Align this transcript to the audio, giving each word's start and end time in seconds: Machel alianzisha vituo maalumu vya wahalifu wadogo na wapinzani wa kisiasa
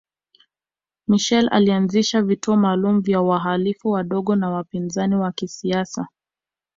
Machel 1.07 1.49
alianzisha 1.51 2.21
vituo 2.21 2.57
maalumu 2.57 2.99
vya 3.01 3.21
wahalifu 3.21 3.89
wadogo 3.89 4.35
na 4.35 4.49
wapinzani 4.49 5.15
wa 5.15 5.31
kisiasa 5.31 6.07